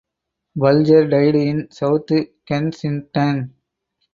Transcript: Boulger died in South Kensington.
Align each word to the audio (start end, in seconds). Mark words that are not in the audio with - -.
Boulger 0.55 1.07
died 1.07 1.35
in 1.35 1.69
South 1.69 2.07
Kensington. 2.47 3.53